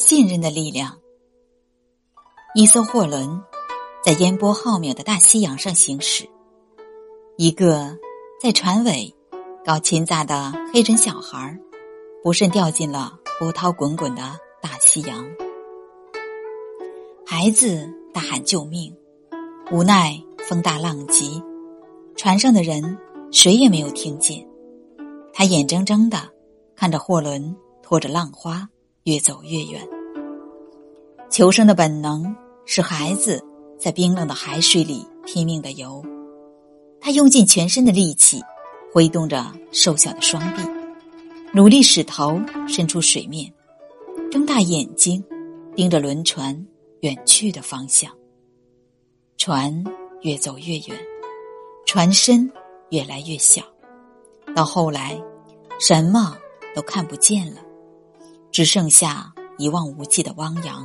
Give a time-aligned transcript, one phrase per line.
[0.00, 0.98] 信任的力量。
[2.54, 3.38] 一艘货轮
[4.02, 6.26] 在烟波浩渺的大西洋上行驶，
[7.36, 7.94] 一个
[8.40, 9.14] 在船尾
[9.62, 11.54] 搞勤杂的黑人小孩
[12.22, 14.22] 不慎掉进了波涛滚滚的
[14.62, 15.22] 大西洋。
[17.26, 18.96] 孩子大喊救命，
[19.70, 21.42] 无奈风大浪急，
[22.16, 22.96] 船上的人
[23.30, 24.48] 谁也没有听见。
[25.34, 26.26] 他眼睁睁的
[26.74, 28.66] 看着货轮拖着浪花
[29.10, 29.84] 越走越远。
[31.30, 32.32] 求生的本能
[32.64, 33.44] 使孩子
[33.76, 36.00] 在冰冷的海水里拼命的游，
[37.00, 38.40] 他用尽全身的力气，
[38.92, 40.62] 挥动着瘦小的双臂，
[41.52, 43.52] 努力使头伸出水面，
[44.30, 45.24] 睁大眼睛
[45.74, 46.64] 盯着轮船
[47.00, 48.12] 远去的方向。
[49.38, 49.84] 船
[50.22, 50.96] 越走越远，
[51.84, 52.48] 船身
[52.90, 53.60] 越来越小，
[54.54, 55.20] 到后来，
[55.80, 56.36] 什么
[56.76, 57.60] 都看不见了，
[58.60, 60.84] 只剩下一望无际的汪洋。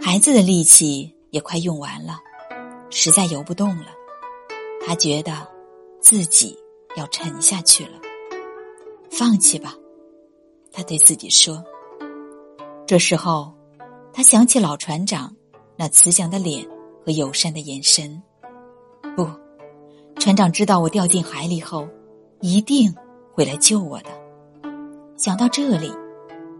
[0.00, 2.18] 孩子的力气也快用完了，
[2.90, 3.86] 实在游不动了。
[4.84, 5.46] 他觉得
[6.00, 6.58] 自己
[6.96, 8.00] 要沉下去了，
[9.08, 9.72] 放弃吧，
[10.72, 11.62] 他对自己说。
[12.88, 13.54] 这时候，
[14.12, 15.32] 他想起老船长
[15.76, 16.68] 那慈祥的脸
[17.04, 18.20] 和友善的眼神。
[19.16, 19.30] 不，
[20.18, 21.86] 船长知道我掉进海里后，
[22.40, 22.92] 一定
[23.32, 24.10] 会来救我的。
[25.16, 25.92] 想到这里，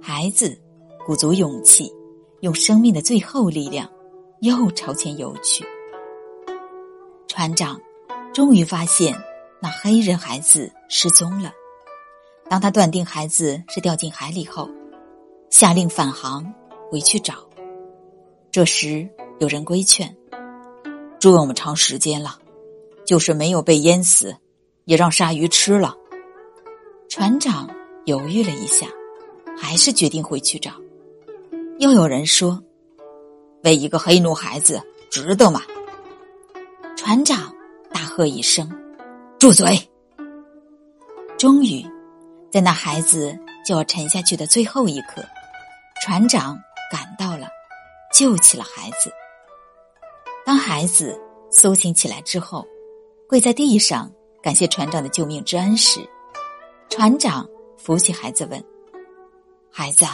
[0.09, 0.57] 孩子
[1.05, 1.93] 鼓足勇气。
[2.39, 3.91] 用生命的最后力量，
[4.39, 5.67] 又朝前游去。
[7.27, 7.81] 船长
[8.33, 9.21] 终于发现
[9.61, 11.51] 那黑人孩子失踪了。
[12.49, 14.71] 当他断定孩子是掉进海里后，
[15.51, 16.55] 下令返航
[16.89, 17.35] 回去找。
[18.53, 19.09] 这时
[19.41, 20.17] 有人规劝
[21.19, 22.39] ：“这么长时间了，
[23.05, 24.37] 就是没有被淹死，
[24.85, 25.97] 也让鲨鱼吃了。”
[27.11, 27.69] 船长
[28.05, 28.87] 犹豫了一下，
[29.57, 30.73] 还是决定回去找。
[31.79, 32.63] 又有人说
[33.65, 34.81] ：“为一个黑奴孩子，
[35.11, 35.63] 值得吗？”
[36.97, 37.55] 船长
[37.93, 38.71] 大喝一声
[39.39, 39.79] ：“住嘴！”
[41.39, 41.85] 终于，
[42.51, 45.23] 在那孩子就要沉下去的最后一刻，
[46.03, 46.59] 船长
[46.91, 47.47] 赶到了，
[48.15, 49.11] 救起了孩子。
[50.47, 52.67] 当孩子苏醒起来之后，
[53.29, 54.11] 跪在地上
[54.43, 56.01] 感谢船长的救命之恩时，
[56.89, 57.47] 船长
[57.77, 58.65] 扶起孩子问
[59.79, 60.07] ：“孩子。”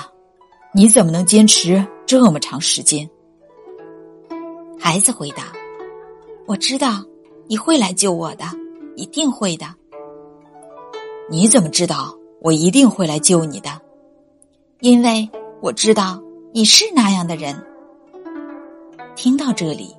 [0.74, 3.08] 你怎么能坚持这么长时间？
[4.80, 5.52] 孩子回答
[6.48, 7.04] ：“我知道
[7.46, 8.44] 你会来救我的，
[8.96, 9.66] 一定会的。”
[11.30, 13.68] 你怎么知道我一定会来救你的？
[14.80, 15.28] 因为
[15.60, 16.20] 我知道
[16.52, 17.54] 你是那样的人。
[19.14, 19.94] 听到这里，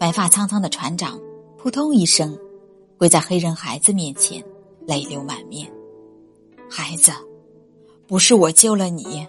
[0.00, 1.20] 白发苍苍的船长
[1.58, 2.36] 扑通一声
[2.96, 4.42] 跪在黑人孩子面前，
[4.86, 5.70] 泪流满面。
[6.68, 7.12] 孩子，
[8.06, 9.26] 不是我救了你。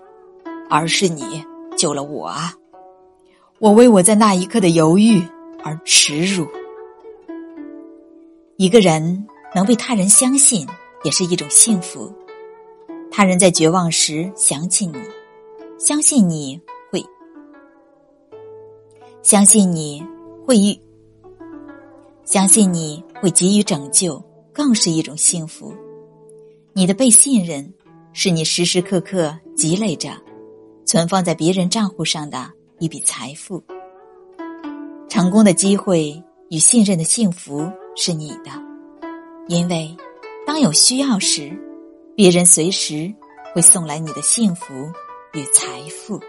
[0.67, 1.45] 而是你
[1.77, 2.51] 救了我啊！
[3.59, 5.21] 我为我在那一刻的犹豫
[5.63, 6.47] 而耻辱。
[8.57, 10.67] 一个人能被他人相信，
[11.03, 12.11] 也是一种幸福。
[13.11, 14.97] 他人在绝望时想起你，
[15.77, 16.59] 相信你
[16.91, 17.05] 会，
[19.21, 20.03] 相信你
[20.47, 20.75] 会予，
[22.23, 24.19] 相信你会给予拯救，
[24.51, 25.71] 更是一种幸福。
[26.73, 27.71] 你的被信任，
[28.17, 30.09] 是你时时刻刻积累着。
[30.85, 32.49] 存放在别人账户上的
[32.79, 33.61] 一笔财富，
[35.09, 38.51] 成功的机会与信任的幸福是你的，
[39.47, 39.93] 因为
[40.45, 41.51] 当有需要时，
[42.15, 43.13] 别人随时
[43.53, 44.73] 会送来你的幸福
[45.33, 46.21] 与财富。